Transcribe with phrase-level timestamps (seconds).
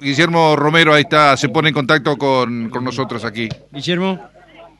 [0.00, 3.48] Guillermo Romero ahí está, se pone en contacto con, con nosotros aquí.
[3.72, 4.18] Guillermo.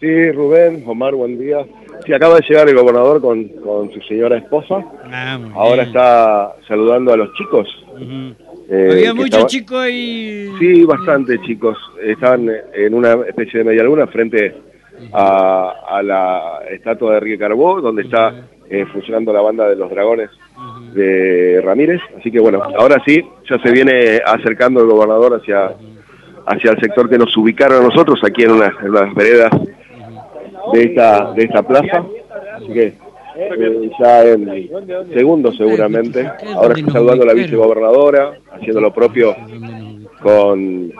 [0.00, 1.58] Sí, Rubén, Omar, buen día.
[2.04, 4.84] Sí, acaba de llegar el gobernador con, con su señora esposa.
[5.10, 5.86] Ah, Ahora bien.
[5.88, 7.66] está saludando a los chicos.
[8.68, 10.50] Eh, Había muchos chicos ahí.
[10.58, 11.78] Sí, bastante chicos.
[12.02, 14.54] Estaban en una especie de media luna frente
[15.12, 19.90] a, a la estatua de Enrique Carbó, donde está eh, funcionando la banda de los
[19.90, 20.30] dragones
[20.94, 22.00] de Ramírez.
[22.18, 25.72] Así que bueno, ahora sí, ya se viene acercando el gobernador hacia,
[26.46, 29.50] hacia el sector que nos ubicaron a nosotros, aquí en, una, en las veredas
[30.72, 32.04] de esta, de esta plaza.
[32.56, 32.94] Así que
[33.36, 34.68] eh, ya en
[35.12, 36.30] segundos seguramente.
[36.54, 39.34] Ahora está saludando a la vicegobernadora, haciendo lo propio
[40.22, 40.92] con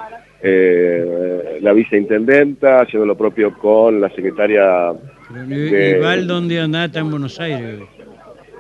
[0.43, 4.93] eh, la viceintendenta, haciendo lo propio con la secretaria.
[5.31, 7.81] De- Igual donde andaba está en Buenos Aires.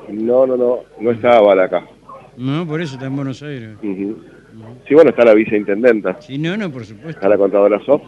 [0.08, 1.84] No, no, no, no estaba la acá.
[2.36, 3.70] No, por eso está en Buenos Aires.
[3.82, 4.16] Ujú.
[4.86, 7.10] Sí, bueno, está la viceintendenta, Sí, no, no, por supuesto.
[7.10, 7.76] está la contadora.
[7.76, 7.98] Ajá.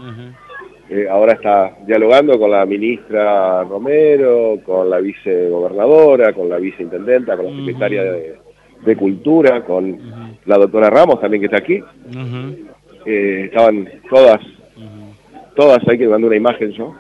[0.88, 7.46] Eh, ahora está dialogando con la ministra Romero, con la vicegobernadora, con la viceintendenta, con
[7.46, 8.36] la secretaria de,
[8.84, 9.98] de Cultura, con
[10.44, 11.82] la doctora Ramos también que está aquí.
[13.04, 14.40] Eh, estaban todas,
[15.56, 16.94] todas ahí que mandé una imagen yo,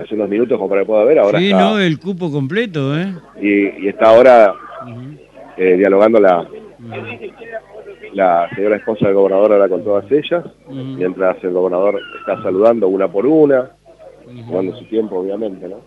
[0.00, 2.96] Hace unos minutos como para que pueda ver, ahora Sí, está, no, el cupo completo,
[2.98, 3.12] ¿eh?
[3.40, 4.54] y, y está ahora
[5.56, 6.46] eh, dialogando la,
[8.14, 13.08] la señora esposa del gobernador ahora con todas ellas, mientras el gobernador está saludando una
[13.08, 13.70] por una,
[14.46, 15.80] tomando su tiempo obviamente, ¿no?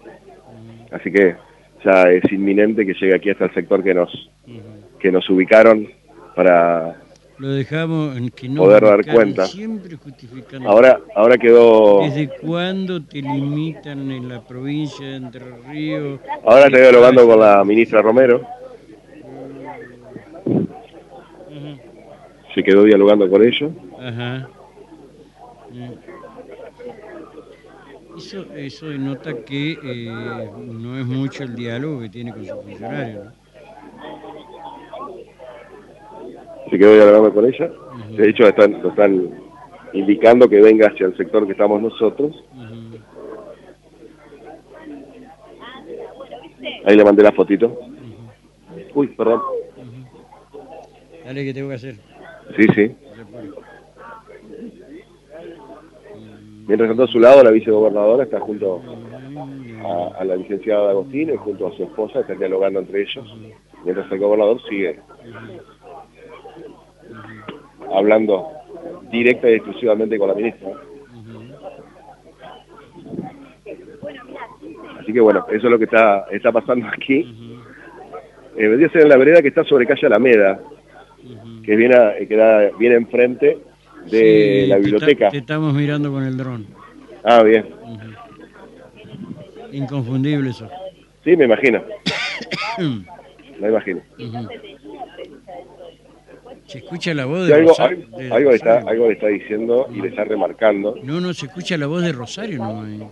[0.92, 1.36] Así que
[1.86, 4.30] ya es inminente que llegue aquí hasta el sector que nos,
[5.00, 5.88] que nos ubicaron
[6.36, 6.96] para
[7.42, 9.48] Lo dejamos en que no poder dar ubicaron, cuenta.
[9.48, 10.70] Siempre justificando.
[10.70, 16.20] Ahora, ahora quedó, ¿Desde cuándo te limitan en la provincia de Entre Ríos?
[16.46, 18.46] ahora está dialogando con la ministra Romero,
[22.54, 23.72] se quedó dialogando con ellos.
[24.00, 24.48] Ajá.
[25.72, 25.94] Mm.
[28.20, 33.26] Eso, eso denota que eh, no es mucho el diálogo que tiene con sus funcionarios.
[33.26, 33.41] ¿no?
[36.72, 37.70] Se quedó dialogando con ella.
[38.16, 39.30] De hecho, están, lo están
[39.94, 42.44] indicando que venga hacia el sector que estamos nosotros.
[46.86, 47.78] Ahí le mandé la fotito.
[48.96, 49.42] Uy, perdón.
[51.26, 51.96] Dale, ¿qué tengo que hacer?
[52.56, 52.96] Sí, sí.
[56.68, 58.82] Mientras tanto, a su lado, la vicegobernadora está junto
[59.84, 63.26] a, a la licenciada Agostino y junto a su esposa, están dialogando entre ellos.
[63.84, 65.00] Mientras el gobernador sigue
[67.94, 68.48] hablando
[69.12, 70.70] directa y exclusivamente con la ministra.
[75.00, 77.20] Así que bueno, eso es lo que está, está pasando aquí.
[78.58, 80.60] Eh, vendría a ser en la vereda que está sobre calle Alameda,
[81.64, 83.58] que viene, a- que da- viene enfrente
[84.10, 85.30] de Sí, la te biblioteca.
[85.30, 86.68] Te, estamos mirando con el dron.
[87.24, 87.66] Ah, bien.
[89.72, 90.68] Inconfundible eso.
[91.24, 91.82] Sí, me imagino.
[93.60, 94.02] Me imagino.
[96.72, 97.98] Se escucha la voz de algo, Rosario.
[98.06, 98.90] algo, de algo le está, Rosario.
[98.90, 100.96] algo le está diciendo y le está remarcando.
[101.04, 102.90] No, no, se escucha la voz de Rosario nomás.
[102.90, 103.08] eh.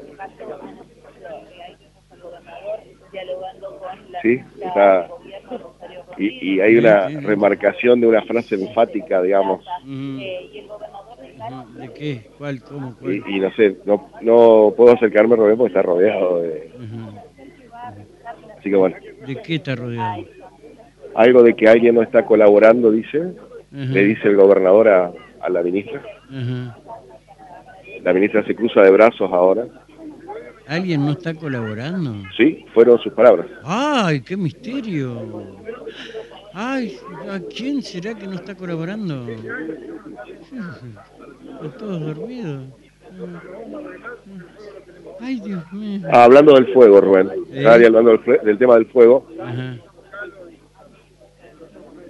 [4.22, 5.08] Sí, está.
[6.18, 9.64] Y, y hay una remarcación de una frase enfática, digamos.
[9.86, 12.30] ¿De qué?
[12.38, 12.62] ¿Cuál?
[12.62, 12.96] ¿Cómo?
[13.00, 13.24] ¿Cuál?
[13.28, 16.72] Y, y no sé, no, no puedo acercarme, Rubén, porque está rodeado de.
[18.60, 18.96] Así que bueno,
[19.26, 20.26] ¿De qué está rodeado?
[21.16, 23.34] algo de que alguien no está colaborando, dice,
[23.72, 26.02] Le dice el gobernador a, a la ministra.
[28.04, 29.66] La ministra se cruza de brazos ahora.
[30.68, 32.16] ¿Alguien no está colaborando?
[32.38, 33.48] Sí, fueron sus palabras.
[33.64, 35.58] ¡Ay, qué misterio!
[36.54, 36.98] ¡Ay,
[37.30, 39.28] ¿a quién será que no está colaborando?
[40.42, 40.96] Están
[41.78, 42.64] todos dormidos.
[45.20, 46.08] ¡Ay, Dios mío!
[46.12, 47.30] Ah, hablando del fuego, Rubén.
[47.52, 47.66] ¿Eh?
[47.66, 49.28] Hablando del, del tema del fuego.
[49.42, 49.78] Ajá.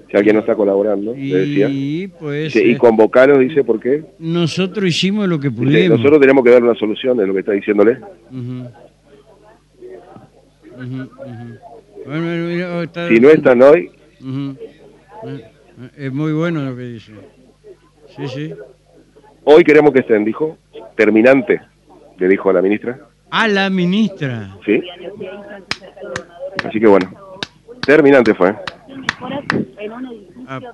[0.09, 1.67] Si alguien no está colaborando, le decía.
[1.69, 4.03] Y pues Dice, y convocaros, dice, ¿por qué?
[4.17, 5.97] nosotros hicimos lo que Dice, pudimos.
[5.99, 7.99] nosotros tenemos que dar una solución de lo que está diciéndole.
[8.31, 8.69] Ujú.
[10.81, 11.57] Ujú, ujú.
[12.05, 13.91] Bueno, bueno, mira, oh, está- Si no están hoy,
[15.97, 17.13] Es muy bueno lo que dice.
[18.15, 18.53] Sí, sí.
[19.43, 20.57] hoy queremos que estén, dijo.
[20.95, 21.61] Terminante,
[22.17, 22.99] le dijo a la ministra.
[23.29, 24.57] A la ministra.
[24.65, 24.81] ¿Sí?
[26.65, 27.13] Así que bueno,
[27.85, 28.55] terminante fue.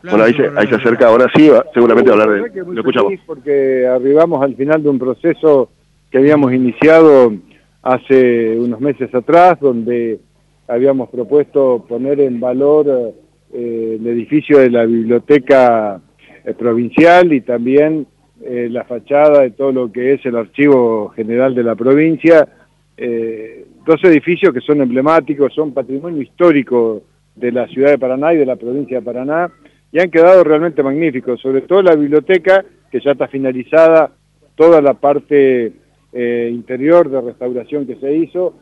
[0.03, 2.63] Bueno, ahí se, ahí se acerca, ahora sí, va, seguramente va a hablar de...
[2.63, 3.13] Lo escuchamos.
[3.25, 5.69] porque arribamos al final de un proceso
[6.09, 7.33] que habíamos iniciado
[7.81, 10.19] hace unos meses atrás, donde
[10.67, 13.13] habíamos propuesto poner en valor
[13.53, 16.01] eh, el edificio de la biblioteca
[16.43, 18.07] eh, provincial y también
[18.41, 22.47] eh, la fachada de todo lo que es el archivo general de la provincia.
[22.97, 27.01] Eh, dos edificios que son emblemáticos, son patrimonio histórico
[27.35, 29.51] de la ciudad de Paraná y de la provincia de Paraná,
[29.91, 34.11] y han quedado realmente magníficos, sobre todo la biblioteca, que ya está finalizada,
[34.55, 35.73] toda la parte
[36.13, 38.53] interior de restauración que se hizo,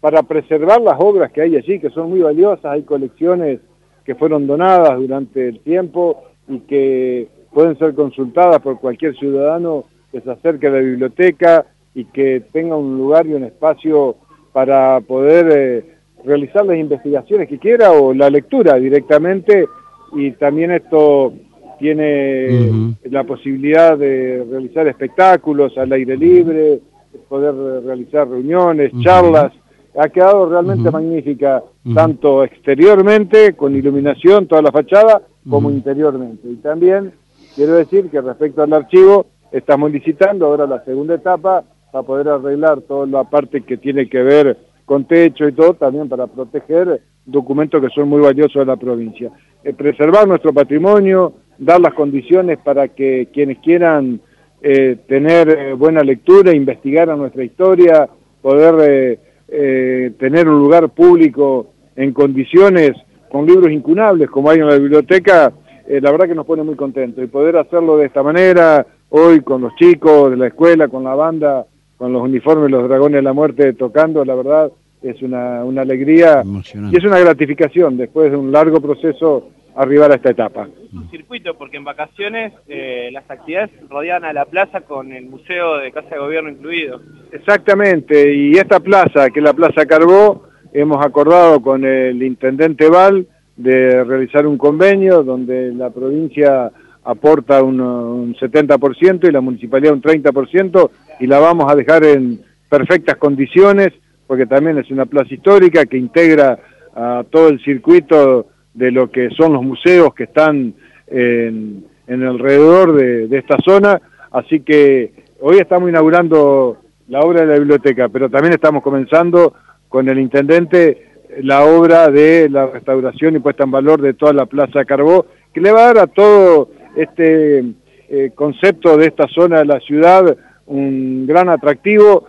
[0.00, 3.60] para preservar las obras que hay allí, que son muy valiosas, hay colecciones
[4.04, 10.20] que fueron donadas durante el tiempo y que pueden ser consultadas por cualquier ciudadano que
[10.20, 14.16] se acerque a la biblioteca y que tenga un lugar y un espacio
[14.52, 15.91] para poder eh,
[16.24, 19.66] realizar las investigaciones que quiera o la lectura directamente
[20.14, 21.32] y también esto
[21.78, 26.80] tiene la posibilidad de realizar espectáculos al aire libre,
[27.28, 27.54] poder
[27.84, 29.52] realizar reuniones, charlas.
[29.98, 31.62] Ha quedado realmente magnífica,
[31.94, 36.48] tanto exteriormente, con iluminación, toda la fachada, como interiormente.
[36.48, 37.12] Y también
[37.54, 42.80] quiero decir que respecto al archivo, estamos licitando ahora la segunda etapa para poder arreglar
[42.82, 47.80] toda la parte que tiene que ver con techo y todo, también para proteger documentos
[47.80, 49.30] que son muy valiosos de la provincia.
[49.62, 54.20] Eh, preservar nuestro patrimonio, dar las condiciones para que quienes quieran
[54.64, 58.08] eh, tener eh, buena lectura, investigar a nuestra historia,
[58.40, 59.18] poder
[59.48, 62.92] eh, tener un lugar público en condiciones
[63.28, 65.52] con libros incunables como hay en la biblioteca,
[65.88, 67.24] la verdad que nos pone muy contentos.
[67.24, 71.14] Y poder hacerlo de esta manera, hoy con los chicos de la escuela, con la
[71.14, 71.66] banda,
[72.02, 74.72] con los uniformes, los dragones de la muerte tocando, la verdad
[75.04, 76.42] es una, una alegría
[76.90, 80.66] y es una gratificación después de un largo proceso arribar a esta etapa.
[80.92, 85.76] Un circuito, porque en vacaciones eh, las actividades rodean a la plaza con el Museo
[85.76, 87.00] de Casa de Gobierno incluido.
[87.30, 93.28] Exactamente, y esta plaza, que es la Plaza Carbó, hemos acordado con el Intendente Val
[93.56, 96.72] de realizar un convenio donde la provincia
[97.04, 100.90] aporta un, un 70% y la municipalidad un 30%
[101.22, 103.92] y la vamos a dejar en perfectas condiciones
[104.26, 106.58] porque también es una plaza histórica que integra
[106.96, 110.74] a todo el circuito de lo que son los museos que están
[111.06, 114.00] en, en alrededor de, esta zona,
[114.32, 119.54] así que hoy estamos inaugurando la obra de la biblioteca, pero también estamos comenzando
[119.88, 124.46] con el intendente la obra de la restauración y puesta en valor de toda la
[124.46, 127.64] Plaza Carbó, que le va a dar a todo este
[128.08, 130.36] eh, concepto de esta zona de la ciudad
[130.72, 132.24] un gran atractivo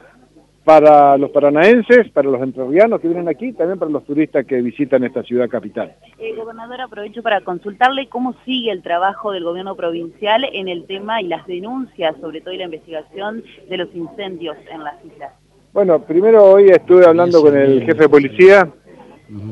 [0.64, 5.04] para los paranaenses, para los entrerrianos que vienen aquí, también para los turistas que visitan
[5.04, 5.94] esta ciudad capital.
[6.20, 11.22] Eh, gobernador, aprovecho para consultarle cómo sigue el trabajo del gobierno provincial en el tema
[11.22, 15.34] y las denuncias, sobre todo y la investigación de los incendios en las islas.
[15.74, 18.70] Bueno, primero hoy estuve hablando con el jefe de policía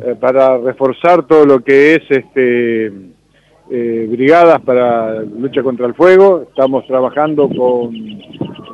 [0.05, 2.85] eh, para reforzar todo lo que es este
[3.73, 6.43] eh, brigadas para lucha contra el fuego.
[6.49, 7.91] Estamos trabajando con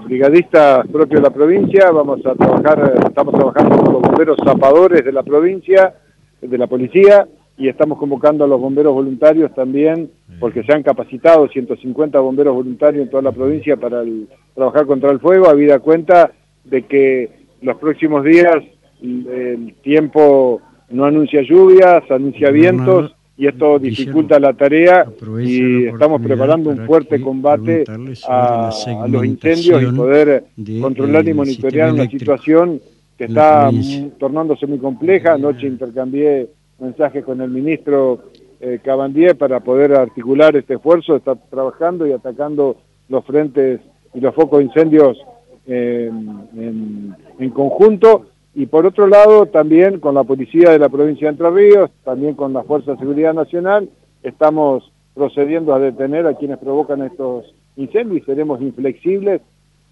[0.08, 5.12] brigadistas propios de la provincia, vamos a trabajar, estamos trabajando con los bomberos zapadores de
[5.12, 5.96] la provincia,
[6.42, 7.28] de la policía,
[7.58, 10.10] y estamos convocando a los bomberos voluntarios también,
[10.40, 14.04] porque se han capacitado 150 bomberos voluntarios en toda la provincia para
[14.56, 16.32] trabajar contra el fuego, habida cuenta
[16.64, 17.30] de que
[17.62, 18.58] los próximos días
[19.02, 25.06] el tiempo no anuncia lluvias, anuncia vientos, y esto dificulta la tarea
[25.40, 27.84] y estamos preparando un fuerte combate
[28.28, 28.72] a,
[29.08, 30.46] los incendios y poder
[30.82, 32.82] controlar y monitorear una situación
[33.16, 33.70] que está
[34.18, 35.34] tornándose muy compleja.
[35.34, 38.24] Anoche intercambié mensajes con el ministro
[38.60, 42.78] eh, Cabandier para poder articular este esfuerzo, está trabajando y atacando
[43.08, 43.82] los frentes
[44.16, 45.18] y los focos de incendios
[45.68, 48.26] en, en conjunto
[48.58, 52.34] y por otro lado también con la policía de la provincia de Entre Ríos, también
[52.34, 53.88] con la Fuerza de Seguridad Nacional,
[54.24, 59.42] estamos procediendo a detener a quienes provocan estos incendios y seremos inflexibles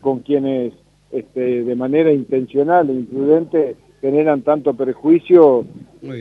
[0.01, 0.73] con quienes
[1.11, 5.63] este, de manera intencional e imprudente generan tanto perjuicio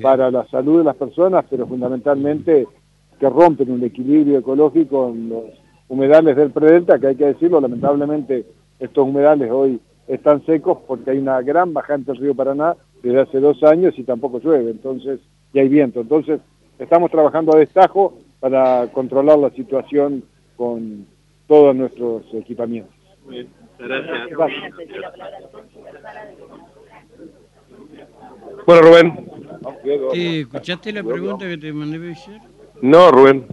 [0.02, 2.66] para la salud de las personas, pero fundamentalmente
[3.18, 5.44] que rompen un equilibrio ecológico en los
[5.88, 8.44] humedales del Predelta, que hay que decirlo, lamentablemente
[8.78, 13.40] estos humedales hoy están secos porque hay una gran bajante del río Paraná desde hace
[13.40, 15.20] dos años y tampoco llueve, entonces,
[15.52, 16.00] y hay viento.
[16.00, 16.40] Entonces,
[16.78, 20.24] estamos trabajando a destajo para controlar la situación
[20.56, 21.06] con
[21.46, 22.94] todos nuestros equipamientos.
[23.28, 24.72] Bien, gracias.
[28.66, 29.26] Bueno, Rubén.
[30.14, 32.40] ¿Escuchaste la pregunta que te mandé ayer?
[32.80, 33.46] No, Rubén.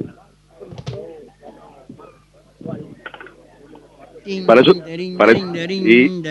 [4.46, 4.74] Para eso,
[5.18, 6.22] para y,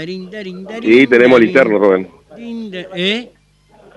[0.83, 2.09] y tenemos linterna, Rubén.
[2.95, 3.31] ¿Eh?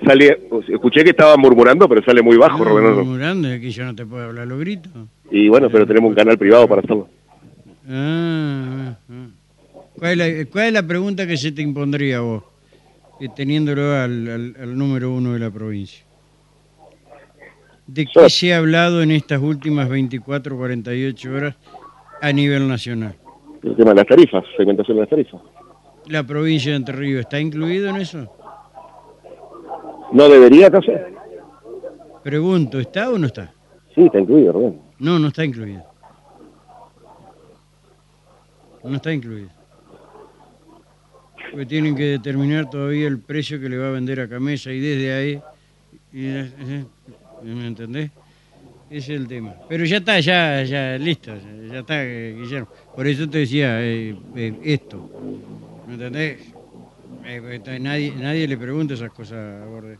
[0.05, 2.93] Sale, escuché que estaba murmurando, pero sale muy bajo, No, Rubén.
[2.95, 4.91] murmurando, que yo no te puedo hablar los gritos.
[5.31, 7.07] Y bueno, pero tenemos un canal privado para hacerlo.
[7.87, 9.27] Ah, ah, ah.
[9.97, 12.43] ¿Cuál, es la, cuál es la pregunta que se te impondría a vos,
[13.21, 16.03] eh, teniéndolo al, al- al número uno de la provincia?
[17.85, 21.55] ¿De qué se ha hablado en estas últimas 24, 48 horas
[22.21, 23.15] a nivel nacional?
[23.63, 25.41] El tema de las tarifas, segmentación de las tarifas.
[26.07, 28.29] ¿La provincia de Entre Ríos está incluido en eso?
[30.11, 30.91] ¿No debería acaso?
[32.23, 33.53] Pregunto, ¿está o no está?
[33.95, 34.81] Sí, está incluido, Rubén.
[34.99, 35.83] No, no está incluido.
[38.83, 39.49] No está incluido.
[41.51, 44.79] Porque tienen que determinar todavía el precio que le va a vender a Camesa y
[44.79, 45.41] desde ahí...
[46.11, 46.85] y- eh,
[47.43, 48.11] ¿Me entendés?
[48.93, 49.55] Ese es el tema.
[49.67, 51.31] Pero ya está, ya, ya, listo,
[51.71, 52.67] ya está, Guillermo.
[52.95, 55.09] Por eso te decía eh, eh, esto.
[55.87, 56.37] ¿Me entendés?
[57.25, 59.97] Eh, está- nadie, nadie le pregunta esas cosas a Borde.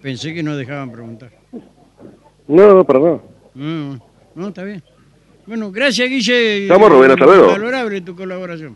[0.00, 1.30] Pensé que no dejaban preguntar.
[2.48, 3.20] No, para nada.
[3.54, 4.00] No,
[4.34, 4.82] no, está bien.
[5.46, 6.62] Bueno, gracias, Guille.
[6.62, 7.46] Estamos, Rubén, hasta luego.
[7.48, 8.74] Valorable tu colaboración.